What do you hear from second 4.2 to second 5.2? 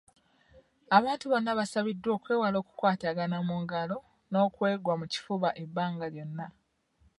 n'okweggwa mu